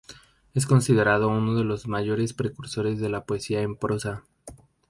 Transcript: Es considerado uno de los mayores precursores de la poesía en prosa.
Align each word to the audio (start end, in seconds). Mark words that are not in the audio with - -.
Es 0.55 0.65
considerado 0.65 1.29
uno 1.29 1.53
de 1.53 1.63
los 1.63 1.87
mayores 1.87 2.33
precursores 2.33 2.99
de 2.99 3.07
la 3.09 3.23
poesía 3.25 3.61
en 3.61 3.75
prosa. 3.75 4.23